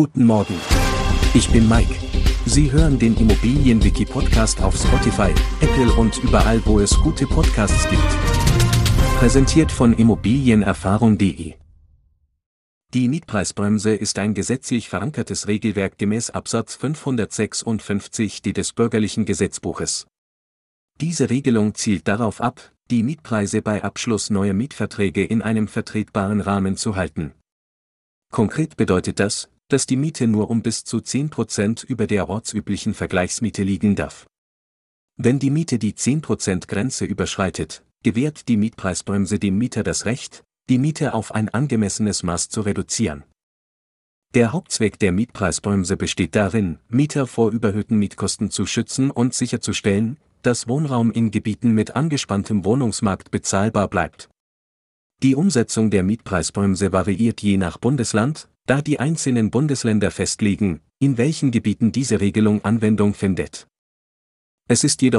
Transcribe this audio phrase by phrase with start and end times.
[0.00, 0.54] Guten Morgen.
[1.34, 1.92] Ich bin Mike.
[2.46, 8.08] Sie hören den Immobilienwiki-Podcast auf Spotify, Apple und überall, wo es gute Podcasts gibt.
[9.18, 11.54] Präsentiert von Immobilienerfahrung.de.
[12.94, 20.06] Die Mietpreisbremse ist ein gesetzlich verankertes Regelwerk gemäß Absatz 556d des Bürgerlichen Gesetzbuches.
[21.00, 26.76] Diese Regelung zielt darauf ab, die Mietpreise bei Abschluss neuer Mietverträge in einem vertretbaren Rahmen
[26.76, 27.32] zu halten.
[28.30, 33.62] Konkret bedeutet das, dass die Miete nur um bis zu 10% über der ortsüblichen Vergleichsmiete
[33.62, 34.26] liegen darf.
[35.16, 40.78] Wenn die Miete die 10% Grenze überschreitet, gewährt die Mietpreisbremse dem Mieter das Recht, die
[40.78, 43.24] Miete auf ein angemessenes Maß zu reduzieren.
[44.34, 50.68] Der Hauptzweck der Mietpreisbremse besteht darin, Mieter vor überhöhten Mietkosten zu schützen und sicherzustellen, dass
[50.68, 54.28] Wohnraum in Gebieten mit angespanntem Wohnungsmarkt bezahlbar bleibt.
[55.22, 61.50] Die Umsetzung der Mietpreisbremse variiert je nach Bundesland, da die einzelnen Bundesländer festlegen, in welchen
[61.50, 63.66] Gebieten diese Regelung Anwendung findet.
[64.68, 65.16] Es ist jedoch